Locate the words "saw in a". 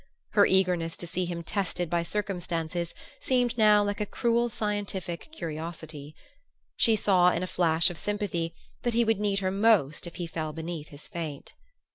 6.95-7.45